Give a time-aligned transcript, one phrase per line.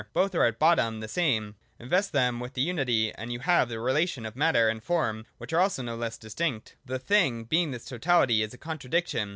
[0.13, 1.53] Both are at bottom the same.
[1.77, 5.53] Invest them with this unity, and you have the relation of Matter and Form, which
[5.53, 6.75] are also no less distinct.
[6.87, 9.29] 130.] The Thing, being this totality, is a contradiction.